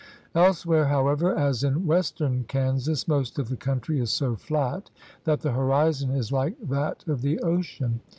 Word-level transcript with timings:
Elsewhere, 0.33 0.85
however, 0.87 1.31
as 1.37 1.63
in 1.63 1.85
western 1.85 2.43
Kansas, 2.45 3.07
most 3.07 3.37
of 3.37 3.49
the 3.49 3.55
country 3.55 3.99
is 3.99 4.09
so 4.09 4.35
flat 4.35 4.89
that 5.25 5.41
the 5.41 5.51
horizon 5.51 6.09
is 6.09 6.31
like 6.31 6.55
that 6.67 7.07
of 7.07 7.21
the 7.21 7.37
ocean. 7.41 7.99